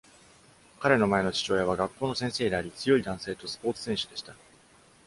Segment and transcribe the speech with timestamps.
[0.79, 4.33] 彼の前の父親は、学校の先生であり、強い男性とスポーツ選手でした。